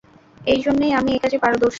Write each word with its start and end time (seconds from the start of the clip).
এজন্যই 0.47 0.93
আমি 0.93 1.09
একাজে 1.13 1.37
পারদর্শী। 1.37 1.69